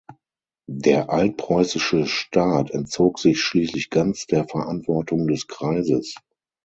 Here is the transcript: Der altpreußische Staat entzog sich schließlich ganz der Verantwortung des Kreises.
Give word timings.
Der 0.67 1.11
altpreußische 1.11 2.07
Staat 2.07 2.71
entzog 2.71 3.19
sich 3.19 3.39
schließlich 3.39 3.91
ganz 3.91 4.25
der 4.25 4.47
Verantwortung 4.47 5.27
des 5.27 5.45
Kreises. 5.45 6.15